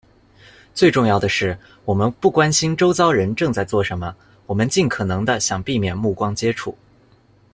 [0.73, 1.55] 最重要的是，
[1.85, 4.15] 我们不关心周遭人正在做什么，
[4.47, 6.75] 我们尽可能地想避免目光接触。